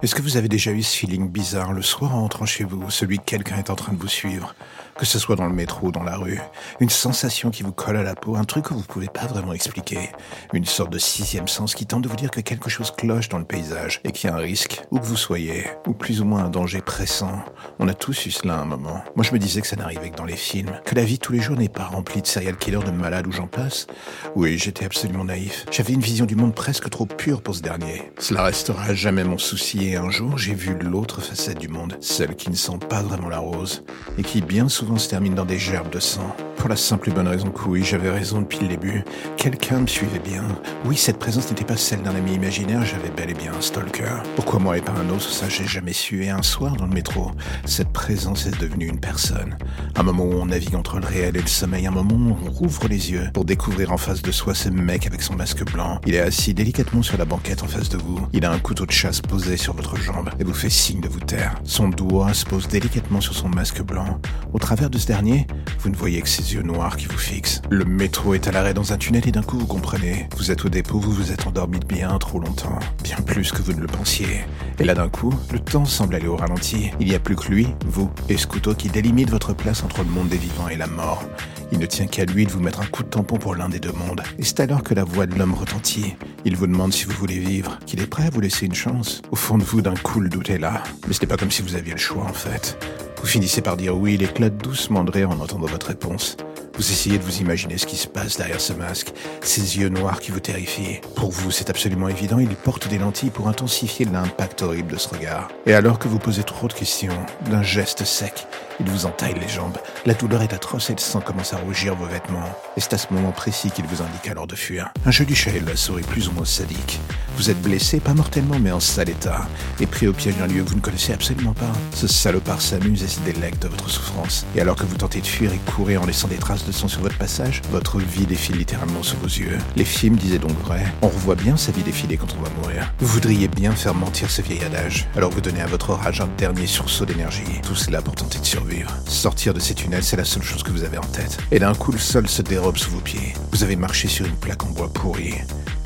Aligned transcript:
Est-ce 0.00 0.14
que 0.14 0.22
vous 0.22 0.36
avez 0.36 0.46
déjà 0.46 0.70
eu 0.70 0.82
ce 0.84 0.96
feeling 0.96 1.28
bizarre 1.28 1.72
le 1.72 1.82
soir 1.82 2.14
en 2.14 2.20
rentrant 2.20 2.46
chez 2.46 2.62
vous, 2.62 2.88
celui 2.88 3.18
que 3.18 3.24
quelqu'un 3.24 3.56
est 3.56 3.68
en 3.68 3.74
train 3.74 3.92
de 3.92 3.98
vous 3.98 4.06
suivre? 4.06 4.54
Que 4.98 5.06
ce 5.06 5.18
soit 5.18 5.36
dans 5.36 5.46
le 5.46 5.54
métro 5.54 5.86
ou 5.86 5.92
dans 5.92 6.02
la 6.02 6.16
rue, 6.16 6.40
une 6.80 6.90
sensation 6.90 7.50
qui 7.50 7.62
vous 7.62 7.72
colle 7.72 7.96
à 7.96 8.02
la 8.02 8.14
peau, 8.14 8.36
un 8.36 8.44
truc 8.44 8.66
que 8.66 8.74
vous 8.74 8.80
ne 8.80 8.84
pouvez 8.84 9.06
pas 9.06 9.26
vraiment 9.26 9.52
expliquer, 9.52 10.10
une 10.52 10.64
sorte 10.64 10.92
de 10.92 10.98
sixième 10.98 11.48
sens 11.48 11.74
qui 11.74 11.86
tente 11.86 12.02
de 12.02 12.08
vous 12.08 12.16
dire 12.16 12.30
que 12.30 12.40
quelque 12.40 12.68
chose 12.68 12.90
cloche 12.90 13.28
dans 13.28 13.38
le 13.38 13.44
paysage 13.44 14.00
et 14.04 14.12
qu'il 14.12 14.28
y 14.28 14.32
a 14.32 14.36
un 14.36 14.40
risque, 14.40 14.82
où 14.90 14.98
que 14.98 15.04
vous 15.04 15.16
soyez, 15.16 15.66
ou 15.86 15.92
plus 15.92 16.20
ou 16.20 16.24
moins 16.24 16.44
un 16.44 16.50
danger 16.50 16.80
pressant. 16.80 17.44
On 17.78 17.88
a 17.88 17.94
tous 17.94 18.26
eu 18.26 18.30
cela 18.30 18.56
à 18.56 18.62
un 18.62 18.64
moment. 18.64 19.02
Moi 19.14 19.24
je 19.24 19.32
me 19.32 19.38
disais 19.38 19.60
que 19.60 19.66
ça 19.68 19.76
n'arrivait 19.76 20.10
que 20.10 20.16
dans 20.16 20.24
les 20.24 20.36
films, 20.36 20.72
que 20.84 20.94
la 20.96 21.04
vie 21.04 21.18
tous 21.18 21.32
les 21.32 21.40
jours 21.40 21.56
n'est 21.56 21.68
pas 21.68 21.86
remplie 21.86 22.20
de 22.20 22.26
serial 22.26 22.56
killers, 22.56 22.84
de 22.84 22.90
malades 22.90 23.26
ou 23.26 23.32
j'en 23.32 23.46
passe. 23.46 23.86
Oui, 24.34 24.58
j'étais 24.58 24.84
absolument 24.84 25.24
naïf. 25.24 25.64
J'avais 25.70 25.92
une 25.92 26.00
vision 26.00 26.26
du 26.26 26.34
monde 26.34 26.54
presque 26.54 26.90
trop 26.90 27.06
pure 27.06 27.40
pour 27.42 27.54
ce 27.54 27.62
dernier. 27.62 28.10
Cela 28.18 28.42
restera 28.42 28.94
jamais 28.94 29.24
mon 29.24 29.38
souci 29.38 29.88
et 29.88 29.96
un 29.96 30.10
jour 30.10 30.38
j'ai 30.38 30.54
vu 30.54 30.76
l'autre 30.80 31.20
facette 31.20 31.58
du 31.58 31.68
monde, 31.68 31.96
celle 32.00 32.34
qui 32.34 32.50
ne 32.50 32.56
sent 32.56 32.78
pas 32.88 33.02
vraiment 33.02 33.28
la 33.28 33.38
rose, 33.38 33.84
et 34.18 34.22
qui 34.22 34.40
bien 34.40 34.68
souvent 34.68 34.87
se 34.96 35.08
termine 35.08 35.34
dans 35.34 35.44
des 35.44 35.58
gerbes 35.58 35.90
de 35.90 36.00
sang. 36.00 36.34
Pour 36.56 36.68
la 36.68 36.76
simple 36.76 37.10
et 37.10 37.12
bonne 37.12 37.28
raison 37.28 37.50
que 37.50 37.68
oui, 37.68 37.84
j'avais 37.84 38.10
raison 38.10 38.40
depuis 38.40 38.58
le 38.60 38.68
début. 38.68 39.04
Quelqu'un 39.36 39.78
me 39.80 39.86
suivait 39.86 40.18
bien. 40.18 40.42
Oui, 40.84 40.96
cette 40.96 41.18
présence 41.18 41.48
n'était 41.48 41.64
pas 41.64 41.76
celle 41.76 42.02
d'un 42.02 42.16
ami 42.16 42.34
imaginaire, 42.34 42.84
j'avais 42.84 43.10
bel 43.10 43.30
et 43.30 43.34
bien 43.34 43.52
un 43.56 43.60
stalker. 43.60 44.22
Pourquoi 44.34 44.58
moi 44.58 44.76
et 44.76 44.80
pas 44.80 44.92
un 44.92 45.08
autre, 45.10 45.28
ça 45.28 45.48
j'ai 45.48 45.66
jamais 45.66 45.92
su. 45.92 46.24
Et 46.24 46.30
un 46.30 46.42
soir 46.42 46.74
dans 46.74 46.86
le 46.86 46.94
métro, 46.94 47.30
cette 47.64 47.92
présence 47.92 48.46
est 48.46 48.60
devenue 48.60 48.86
une 48.86 48.98
personne. 48.98 49.56
Un 49.94 50.02
moment 50.02 50.24
où 50.24 50.32
on 50.32 50.46
navigue 50.46 50.74
entre 50.74 50.98
le 50.98 51.06
réel 51.06 51.36
et 51.36 51.42
le 51.42 51.46
sommeil, 51.46 51.86
un 51.86 51.92
moment 51.92 52.14
où 52.14 52.36
on 52.46 52.50
rouvre 52.50 52.88
les 52.88 53.12
yeux 53.12 53.30
pour 53.34 53.44
découvrir 53.44 53.92
en 53.92 53.98
face 53.98 54.22
de 54.22 54.32
soi 54.32 54.54
ce 54.54 54.68
mec 54.68 55.06
avec 55.06 55.22
son 55.22 55.34
masque 55.34 55.64
blanc. 55.64 56.00
Il 56.06 56.14
est 56.14 56.20
assis 56.20 56.54
délicatement 56.54 57.02
sur 57.02 57.18
la 57.18 57.24
banquette 57.24 57.62
en 57.62 57.68
face 57.68 57.88
de 57.88 57.98
vous. 57.98 58.26
Il 58.32 58.44
a 58.44 58.50
un 58.50 58.58
couteau 58.58 58.86
de 58.86 58.92
chasse 58.92 59.20
posé 59.20 59.56
sur 59.56 59.74
votre 59.74 59.96
jambe 59.96 60.30
et 60.40 60.44
vous 60.44 60.54
fait 60.54 60.70
signe 60.70 61.00
de 61.00 61.08
vous 61.08 61.20
taire. 61.20 61.54
Son 61.64 61.88
doigt 61.88 62.34
se 62.34 62.44
pose 62.44 62.68
délicatement 62.68 63.20
sur 63.20 63.34
son 63.34 63.48
masque 63.48 63.82
blanc. 63.82 64.20
Au 64.52 64.58
travers 64.58 64.77
de 64.86 64.98
ce 64.98 65.06
dernier, 65.08 65.48
vous 65.80 65.90
ne 65.90 65.96
voyez 65.96 66.22
que 66.22 66.28
ses 66.28 66.54
yeux 66.54 66.62
noirs 66.62 66.96
qui 66.96 67.06
vous 67.06 67.18
fixent. 67.18 67.60
Le 67.68 67.84
métro 67.84 68.34
est 68.34 68.46
à 68.46 68.52
l'arrêt 68.52 68.74
dans 68.74 68.92
un 68.92 68.96
tunnel 68.96 69.26
et 69.26 69.32
d'un 69.32 69.42
coup 69.42 69.58
vous 69.58 69.66
comprenez. 69.66 70.28
Vous 70.36 70.52
êtes 70.52 70.64
au 70.64 70.68
dépôt, 70.68 71.00
vous 71.00 71.10
vous 71.10 71.32
êtes 71.32 71.48
endormi 71.48 71.80
bien 71.80 72.16
trop 72.18 72.38
longtemps. 72.38 72.78
Bien 73.02 73.16
plus 73.16 73.50
que 73.50 73.60
vous 73.60 73.72
ne 73.72 73.80
le 73.80 73.88
pensiez. 73.88 74.44
Et 74.78 74.84
là 74.84 74.94
d'un 74.94 75.08
coup, 75.08 75.34
le 75.52 75.58
temps 75.58 75.84
semble 75.84 76.14
aller 76.14 76.28
au 76.28 76.36
ralenti. 76.36 76.92
Il 77.00 77.08
n'y 77.08 77.16
a 77.16 77.18
plus 77.18 77.34
que 77.34 77.48
lui, 77.48 77.66
vous 77.86 78.08
et 78.28 78.36
ce 78.36 78.46
couteau 78.46 78.74
qui 78.74 78.88
délimite 78.88 79.30
votre 79.30 79.52
place 79.52 79.82
entre 79.82 80.04
le 80.04 80.10
monde 80.10 80.28
des 80.28 80.36
vivants 80.36 80.68
et 80.68 80.76
la 80.76 80.86
mort. 80.86 81.24
Il 81.72 81.80
ne 81.80 81.86
tient 81.86 82.06
qu'à 82.06 82.24
lui 82.24 82.46
de 82.46 82.52
vous 82.52 82.60
mettre 82.60 82.80
un 82.80 82.86
coup 82.86 83.02
de 83.02 83.08
tampon 83.08 83.36
pour 83.36 83.56
l'un 83.56 83.68
des 83.68 83.80
deux 83.80 83.92
mondes. 83.92 84.22
Et 84.38 84.44
c'est 84.44 84.60
alors 84.60 84.84
que 84.84 84.94
la 84.94 85.04
voix 85.04 85.26
de 85.26 85.34
l'homme 85.34 85.54
retentit. 85.54 86.14
Il 86.44 86.56
vous 86.56 86.68
demande 86.68 86.92
si 86.92 87.04
vous 87.04 87.12
voulez 87.12 87.38
vivre, 87.38 87.78
qu'il 87.84 88.00
est 88.00 88.06
prêt 88.06 88.26
à 88.26 88.30
vous 88.30 88.40
laisser 88.40 88.66
une 88.66 88.74
chance. 88.74 89.22
Au 89.32 89.36
fond 89.36 89.58
de 89.58 89.64
vous, 89.64 89.82
d'un 89.82 89.96
coup, 89.96 90.20
le 90.20 90.28
doute 90.28 90.50
est 90.50 90.58
là. 90.58 90.82
Mais 91.06 91.14
ce 91.14 91.20
n'est 91.20 91.26
pas 91.26 91.36
comme 91.36 91.50
si 91.50 91.62
vous 91.62 91.74
aviez 91.74 91.92
le 91.92 91.98
choix, 91.98 92.24
en 92.24 92.32
fait. 92.32 92.78
Vous 93.20 93.26
finissez 93.26 93.60
par 93.62 93.76
dire 93.76 93.96
oui, 93.96 94.14
il 94.14 94.22
éclate 94.22 94.56
doucement 94.56 95.04
de 95.04 95.10
rire 95.10 95.30
en 95.30 95.40
entendant 95.40 95.66
votre 95.66 95.88
réponse. 95.88 96.36
Vous 96.74 96.92
essayez 96.92 97.18
de 97.18 97.24
vous 97.24 97.40
imaginer 97.40 97.76
ce 97.76 97.86
qui 97.86 97.96
se 97.96 98.06
passe 98.06 98.36
derrière 98.36 98.60
ce 98.60 98.72
masque, 98.72 99.12
ces 99.42 99.78
yeux 99.78 99.88
noirs 99.88 100.20
qui 100.20 100.30
vous 100.30 100.38
terrifient. 100.38 101.00
Pour 101.16 101.32
vous, 101.32 101.50
c'est 101.50 101.70
absolument 101.70 102.08
évident, 102.08 102.38
il 102.38 102.54
porte 102.54 102.86
des 102.86 102.98
lentilles 102.98 103.30
pour 103.30 103.48
intensifier 103.48 104.06
l'impact 104.06 104.62
horrible 104.62 104.92
de 104.92 104.96
ce 104.96 105.08
regard. 105.08 105.48
Et 105.66 105.74
alors 105.74 105.98
que 105.98 106.06
vous 106.06 106.20
posez 106.20 106.44
trop 106.44 106.68
de 106.68 106.72
questions, 106.72 107.12
d'un 107.50 107.64
geste 107.64 108.04
sec, 108.04 108.46
il 108.78 108.88
vous 108.88 109.06
entaille 109.06 109.34
les 109.34 109.48
jambes. 109.48 109.78
La 110.06 110.14
douleur 110.14 110.42
est 110.42 110.52
atroce 110.52 110.90
et 110.90 110.94
le 110.94 111.00
sang 111.00 111.20
commence 111.20 111.52
à 111.52 111.56
rougir 111.56 111.96
vos 111.96 112.06
vêtements. 112.06 112.48
Et 112.76 112.80
c'est 112.80 112.94
à 112.94 112.98
ce 112.98 113.12
moment 113.12 113.32
précis 113.32 113.72
qu'il 113.72 113.86
vous 113.86 114.00
indique 114.00 114.28
alors 114.28 114.46
de 114.46 114.54
fuir. 114.54 114.92
Un 115.04 115.10
jeu 115.10 115.24
du 115.24 115.34
chat 115.34 115.50
et 115.50 115.58
la 115.58 115.74
souris 115.74 116.02
plus 116.02 116.28
ou 116.28 116.32
moins 116.32 116.44
sadique. 116.44 117.00
Vous 117.38 117.50
êtes 117.50 117.62
blessé, 117.62 118.00
pas 118.00 118.14
mortellement, 118.14 118.58
mais 118.58 118.72
en 118.72 118.80
sale 118.80 119.10
état, 119.10 119.46
et 119.78 119.86
pris 119.86 120.08
au 120.08 120.12
piège 120.12 120.36
d'un 120.38 120.48
lieu 120.48 120.64
que 120.64 120.70
vous 120.70 120.74
ne 120.74 120.80
connaissez 120.80 121.12
absolument 121.12 121.52
pas. 121.52 121.70
Ce 121.94 122.08
salopard 122.08 122.60
s'amuse 122.60 123.04
et 123.04 123.06
se 123.06 123.20
délecte 123.20 123.62
de 123.62 123.68
votre 123.68 123.88
souffrance. 123.88 124.44
Et 124.56 124.60
alors 124.60 124.74
que 124.74 124.84
vous 124.84 124.96
tentez 124.96 125.20
de 125.20 125.26
fuir 125.26 125.52
et 125.52 125.60
courir 125.72 126.02
en 126.02 126.06
laissant 126.06 126.26
des 126.26 126.34
traces 126.34 126.66
de 126.66 126.72
sang 126.72 126.88
sur 126.88 127.00
votre 127.00 127.16
passage, 127.16 127.62
votre 127.70 127.98
vie 127.98 128.26
défile 128.26 128.56
littéralement 128.56 129.04
sous 129.04 129.16
vos 129.18 129.28
yeux. 129.28 129.56
Les 129.76 129.84
films 129.84 130.16
disaient 130.16 130.40
donc 130.40 130.58
vrai. 130.64 130.84
On 131.00 131.06
revoit 131.06 131.36
bien 131.36 131.56
sa 131.56 131.70
vie 131.70 131.84
défiler 131.84 132.16
quand 132.16 132.34
on 132.36 132.42
va 132.42 132.50
mourir. 132.60 132.92
Vous 132.98 133.06
voudriez 133.06 133.46
bien 133.46 133.70
faire 133.70 133.94
mentir 133.94 134.30
ce 134.30 134.42
vieil 134.42 134.64
adage. 134.64 135.06
Alors 135.16 135.30
vous 135.30 135.40
donnez 135.40 135.60
à 135.62 135.68
votre 135.68 135.92
rage 135.92 136.20
un 136.20 136.28
dernier 136.38 136.66
sursaut 136.66 137.06
d'énergie. 137.06 137.60
Tout 137.62 137.76
cela 137.76 138.02
pour 138.02 138.16
tenter 138.16 138.40
de 138.40 138.46
survivre. 138.46 138.90
Sortir 139.06 139.54
de 139.54 139.60
ces 139.60 139.74
tunnels, 139.74 140.02
c'est 140.02 140.16
la 140.16 140.24
seule 140.24 140.42
chose 140.42 140.64
que 140.64 140.72
vous 140.72 140.82
avez 140.82 140.98
en 140.98 141.02
tête. 141.02 141.38
Et 141.52 141.60
d'un 141.60 141.74
coup, 141.74 141.92
le 141.92 141.98
sol 141.98 142.26
se 142.28 142.42
dérobe 142.42 142.78
sous 142.78 142.90
vos 142.90 143.00
pieds. 143.00 143.34
Vous 143.52 143.62
avez 143.62 143.76
marché 143.76 144.08
sur 144.08 144.26
une 144.26 144.34
plaque 144.34 144.64
en 144.64 144.70
bois 144.70 144.92
pourri. 144.92 145.34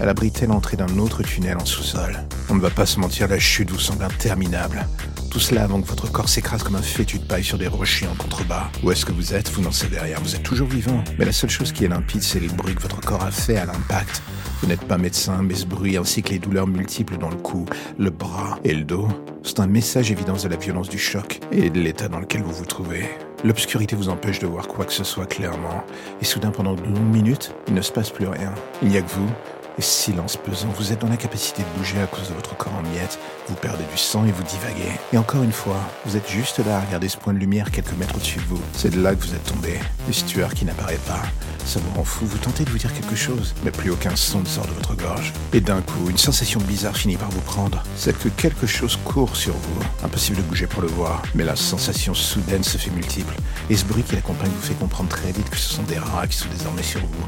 Elle 0.02 0.08
abritait 0.08 0.48
l'entrée 0.48 0.76
d'un 0.76 0.98
autre 0.98 1.22
tunnel 1.22 1.56
en 1.58 1.64
sous-sol. 1.64 2.18
On 2.50 2.56
ne 2.56 2.60
va 2.60 2.70
pas 2.70 2.86
se 2.86 2.98
mentir, 2.98 3.28
la 3.28 3.38
chute 3.38 3.70
vous 3.70 3.78
semble 3.78 4.02
interminable. 4.02 4.84
Tout 5.30 5.38
cela 5.38 5.62
avant 5.62 5.80
que 5.80 5.86
votre 5.86 6.10
corps 6.10 6.28
s'écrase 6.28 6.64
comme 6.64 6.74
un 6.74 6.82
fétu 6.82 7.20
de 7.20 7.24
paille 7.24 7.44
sur 7.44 7.56
des 7.56 7.68
rochers 7.68 8.08
en 8.08 8.16
contrebas. 8.16 8.68
Où 8.82 8.91
est-ce 8.91 9.06
que 9.06 9.12
vous 9.12 9.32
êtes? 9.32 9.48
Vous 9.50 9.62
n'en 9.62 9.70
savez 9.70 10.00
rien, 10.00 10.16
vous 10.20 10.34
êtes 10.34 10.42
toujours 10.42 10.66
vivant. 10.66 11.04
Mais 11.20 11.24
la 11.24 11.30
seule 11.30 11.50
chose 11.50 11.70
qui 11.70 11.84
est 11.84 11.88
limpide, 11.88 12.24
c'est 12.24 12.41
le 12.41 12.48
bruit 12.48 12.74
que 12.74 12.82
votre 12.82 13.00
corps 13.00 13.22
a 13.22 13.30
fait 13.30 13.56
à 13.58 13.64
l'impact. 13.64 14.22
Vous 14.60 14.66
n'êtes 14.66 14.80
pas 14.80 14.98
médecin, 14.98 15.41
mais 15.41 15.54
ce 15.54 15.66
bruit 15.66 15.96
ainsi 15.96 16.20
que 16.20 16.30
les 16.30 16.41
douleurs 16.41 16.66
multiples 16.66 17.16
dans 17.16 17.30
le 17.30 17.36
cou, 17.36 17.64
le 17.96 18.10
bras 18.10 18.58
et 18.64 18.74
le 18.74 18.82
dos, 18.82 19.06
c'est 19.44 19.60
un 19.60 19.68
message 19.68 20.10
évident 20.10 20.34
de 20.34 20.48
la 20.48 20.56
violence 20.56 20.88
du 20.88 20.98
choc 20.98 21.38
et 21.52 21.70
de 21.70 21.80
l'état 21.80 22.08
dans 22.08 22.18
lequel 22.18 22.42
vous 22.42 22.52
vous 22.52 22.66
trouvez. 22.66 23.08
L'obscurité 23.44 23.94
vous 23.94 24.08
empêche 24.08 24.41
de 24.41 24.48
voir 24.48 24.66
quoi 24.66 24.84
que 24.84 24.92
ce 24.92 25.04
soit 25.04 25.26
clairement, 25.26 25.84
et 26.20 26.24
soudain 26.24 26.50
pendant 26.50 26.74
de 26.74 26.82
longues 26.82 27.12
minutes, 27.12 27.54
il 27.68 27.74
ne 27.74 27.82
se 27.82 27.92
passe 27.92 28.10
plus 28.10 28.26
rien. 28.26 28.52
Il 28.82 28.88
n'y 28.88 28.96
a 28.96 29.02
que 29.02 29.10
vous, 29.10 29.30
et 29.78 29.83
silence 29.83 30.37
pesant, 30.37 30.69
vous 30.77 30.93
êtes 30.93 31.00
dans 31.00 31.09
l'incapacité 31.09 31.62
de 31.62 31.78
bouger 31.78 32.00
à 32.00 32.06
cause 32.06 32.28
de 32.28 32.34
votre 32.34 32.56
corps 32.56 32.75
en 32.75 32.83
miettes, 32.83 33.19
vous 33.49 33.55
perdez 33.55 33.84
du 33.91 33.97
sang 33.97 34.25
et 34.25 34.33
vous 34.33 34.43
divaguez. 34.43 34.93
Et 35.12 35.19
encore 35.19 35.43
une 35.43 35.53
fois, 35.53 35.81
vous 36.05 36.16
êtes 36.16 36.28
juste 36.28 36.59
là 36.65 36.78
à 36.78 36.81
regarder 36.81 37.09
ce 37.09 37.16
point 37.16 37.33
de 37.33 37.38
lumière 37.38 37.71
quelques 37.71 37.93
mètres 37.99 38.15
au-dessus 38.15 38.38
de 38.38 38.44
vous. 38.44 38.60
C'est 38.75 38.91
de 38.91 39.03
là 39.03 39.15
que 39.15 39.22
vous 39.22 39.34
êtes 39.34 39.44
tombé. 39.44 39.78
L'histoire 40.06 40.53
qui 40.55 40.65
n'apparaît 40.65 41.00
pas. 41.06 41.22
Ça 41.65 41.81
vous 41.81 41.94
rend 41.97 42.05
fou, 42.05 42.27
vous 42.27 42.38
tentez 42.38 42.65
de 42.65 42.71
vous 42.71 42.78
dire 42.78 42.93
quelque 42.93 43.15
chose, 43.15 43.55
mais 43.65 43.71
plus 43.71 43.91
aucun 43.91 44.16
son 44.16 44.41
ne 44.41 44.47
sort 44.47 44.66
de 44.66 44.72
votre 44.72 44.94
gorge. 44.94 45.33
Et 45.53 45.60
d'un 45.60 45.81
coup, 45.81 46.10
une 46.10 46.19
sensation 46.19 46.60
bizarre 46.60 46.97
finit 46.97 47.16
par 47.16 47.31
vous 47.31 47.41
prendre. 47.41 47.83
Celle 47.97 48.16
que 48.16 48.28
quelque 48.28 48.66
chose 48.66 48.99
court 49.04 49.37
sur 49.37 49.54
vous. 49.54 49.81
Impossible 50.04 50.39
de 50.39 50.43
bouger 50.43 50.66
pour 50.66 50.83
le 50.83 50.89
voir, 50.89 51.22
mais 51.34 51.44
la 51.44 51.56
sensation 51.56 52.15
soudaine 52.15 52.65
se 52.65 52.78
fait 52.78 52.91
multiple. 52.91 53.34
Et 53.71 53.77
ce 53.77 53.84
bruit 53.84 54.03
qui 54.03 54.15
l'accompagne 54.16 54.50
vous 54.50 54.66
fait 54.66 54.75
comprendre 54.75 55.09
très 55.09 55.33
vite 55.33 55.49
que 55.49 55.56
ce 55.56 55.75
sont 55.75 55.83
des 55.84 55.99
rats 55.99 56.27
qui 56.27 56.37
sont 56.37 56.49
désormais 56.56 56.83
sur 56.83 57.00
vous. 57.00 57.27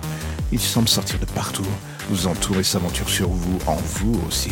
Ils 0.52 0.60
semblent 0.60 0.88
sortir 0.88 1.18
de 1.18 1.24
partout, 1.26 1.66
vous 2.08 2.26
entourez 2.26 2.64
s'aventure 2.64 3.08
sur 3.08 3.28
vous, 3.28 3.58
en 3.66 3.76
vous 3.76 4.20
aussi. 4.28 4.50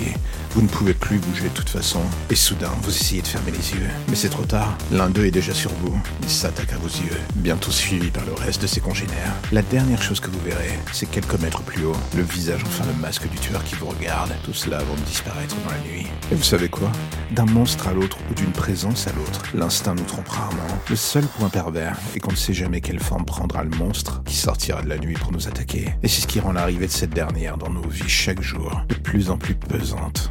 Vous 0.55 0.63
ne 0.63 0.69
pouvez 0.69 0.95
plus 0.95 1.19
bouger 1.19 1.45
de 1.45 1.55
toute 1.55 1.69
façon. 1.69 2.01
Et 2.31 2.35
soudain, 2.35 2.71
vous 2.83 2.91
essayez 2.91 3.23
de 3.23 3.27
fermer 3.27 3.51
les 3.53 3.73
yeux. 3.73 3.89
Mais 4.09 4.17
c'est 4.17 4.29
trop 4.29 4.45
tard. 4.45 4.77
L'un 4.91 5.09
d'eux 5.09 5.25
est 5.25 5.31
déjà 5.31 5.55
sur 5.55 5.71
vous. 5.83 5.99
Il 6.23 6.29
s'attaque 6.29 6.73
à 6.73 6.77
vos 6.77 6.89
yeux, 6.89 7.19
bientôt 7.37 7.71
suivi 7.71 8.11
par 8.11 8.25
le 8.25 8.35
reste 8.35 8.63
de 8.63 8.67
ses 8.67 8.81
congénères. 8.81 9.35
La 9.51 9.63
dernière 9.63 10.03
chose 10.03 10.21
que 10.21 10.31
vous 10.31 10.41
verrez, 10.45 10.79
c'est 10.93 11.11
quelques 11.11 11.41
mètres 11.41 11.63
plus 11.63 11.85
haut, 11.85 11.97
le 12.17 12.23
visage, 12.23 12.63
enfin 12.67 12.85
le 12.87 13.01
masque 13.01 13.29
du 13.29 13.39
tueur 13.39 13.65
qui 13.65 13.75
vous 13.77 13.87
regarde. 13.87 14.31
Tout 14.45 14.55
cela 14.55 14.79
avant 14.79 14.95
de 14.95 15.01
disparaître 15.01 15.57
dans 15.65 15.71
la 15.71 15.79
nuit. 15.91 16.07
Et 16.31 16.35
vous 16.35 16.43
savez 16.43 16.69
quoi? 16.69 16.91
D'un 17.31 17.47
monstre 17.47 17.89
à 17.89 17.93
l'autre 17.93 18.19
ou 18.31 18.35
d'une 18.35 18.53
présence 18.53 19.07
à 19.07 19.13
l'autre, 19.13 19.43
l'instinct 19.55 19.95
nous 19.95 20.05
trompe 20.05 20.29
rarement. 20.29 20.63
Le 20.91 20.97
seul 20.97 21.25
point 21.25 21.49
pervers 21.49 21.97
est 22.15 22.21
qu'on 22.21 22.33
ne 22.33 22.37
sait 22.37 22.55
jamais 22.55 22.81
quelle 22.81 23.01
forme 23.01 23.25
prendra 23.25 23.65
le 23.65 23.71
monstre 23.71 24.23
qui 24.25 24.37
sortira 24.37 24.83
de 24.83 24.89
la 24.89 24.99
nuit 24.99 25.15
pour 25.15 25.33
nous 25.33 25.49
attaquer. 25.49 25.95
Et 26.03 26.09
c'est 26.09 26.21
ce 26.21 26.27
qui 26.27 26.41
rend 26.41 26.53
l'arrivée 26.53 26.87
de 26.87 26.93
cette 26.93 27.15
dernière 27.15 27.42
dans 27.51 27.71
nos 27.71 27.89
vies 27.89 28.09
chaque 28.09 28.41
jour 28.41 28.71
de 28.89 28.95
plus 28.95 29.29
en 29.29 29.37
plus 29.37 29.55
pesante. 29.55 30.31